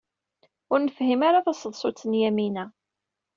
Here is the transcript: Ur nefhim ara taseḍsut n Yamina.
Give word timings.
Ur 0.71 0.79
nefhim 0.81 1.21
ara 1.27 1.45
taseḍsut 1.45 2.05
n 2.09 2.13
Yamina. 2.21 2.65